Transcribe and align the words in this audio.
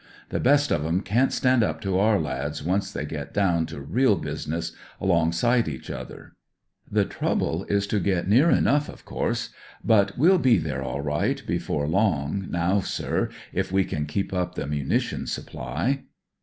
The 0.29 0.39
best 0.39 0.71
of 0.71 0.83
em 0.83 1.01
can't 1.01 1.31
stand 1.31 1.61
up 1.61 1.79
to 1.81 1.99
our 1.99 2.19
lads 2.19 2.63
once 2.63 2.91
tht 2.91 3.07
\ 3.07 3.07
get 3.07 3.35
down 3.35 3.67
CO 3.67 3.77
rea 3.87 4.15
business 4.15 4.71
alongsi 4.99 5.61
'■ 5.63 5.63
eaci 5.63 5.93
other. 5.93 6.35
The 6.89 7.05
tre 7.05 7.35
ble 7.35 7.65
is 7.65 7.85
to 7.85 7.99
get 7.99 8.27
near 8.27 8.47
.01 8.47 8.63
g 8.63 8.91
of 8.91 9.03
ourse. 9.05 9.49
But 9.83 10.17
we'll 10.17 10.39
be 10.39 10.57
ther 10.57 10.81
a 10.81 10.89
i.ght 10.97 11.45
bef( 11.45 11.67
rp 11.67 11.87
loig, 11.91 12.49
now, 12.49 12.79
sir, 12.79 13.29
if 13.53 13.69
w. 13.69 13.85
a. 13.91 13.95
ep 14.19 14.33
up 14.33 14.55
the 14.55 14.63
o 14.63 14.69
uni^ions 14.69 15.27
supply. 15.29 16.05